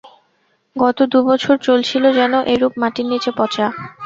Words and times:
গত 0.75 0.97
দু-বছর 1.11 1.55
চলছিল 1.67 2.03
যেন 2.17 2.33
এইরূপ 2.51 2.73
মাটির 2.81 3.07
নীচে 3.11 3.31
পচা। 3.37 3.65